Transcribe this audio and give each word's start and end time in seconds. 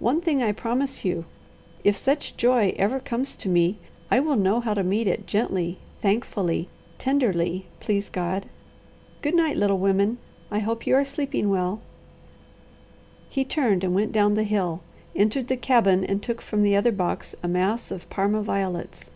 One 0.00 0.20
thing 0.20 0.42
I 0.42 0.50
promise 0.50 1.04
you: 1.04 1.24
if 1.84 1.96
such 1.96 2.36
joy 2.36 2.74
ever 2.76 2.98
comes 2.98 3.36
to 3.36 3.48
me, 3.48 3.78
I 4.10 4.18
will 4.18 4.34
know 4.34 4.58
how 4.58 4.74
to 4.74 4.82
meet 4.82 5.06
it 5.06 5.24
gently, 5.24 5.78
thankfully, 6.00 6.68
tenderly, 6.98 7.66
please 7.78 8.10
God. 8.10 8.46
Good 9.20 9.36
night, 9.36 9.56
little 9.56 9.78
women. 9.78 10.18
I 10.50 10.58
hope 10.58 10.84
you 10.84 10.96
are 10.96 11.04
sleeping 11.04 11.48
well" 11.48 11.80
He 13.30 13.44
turned 13.44 13.84
and 13.84 13.94
went 13.94 14.10
down 14.10 14.34
the 14.34 14.42
hill, 14.42 14.80
entered 15.14 15.46
the 15.46 15.56
cabin 15.56 16.04
and 16.04 16.20
took 16.24 16.42
from 16.42 16.64
the 16.64 16.74
other 16.74 16.90
box 16.90 17.36
a 17.40 17.46
mass 17.46 17.92
of 17.92 18.10
Parma 18.10 18.42
violets. 18.42 19.10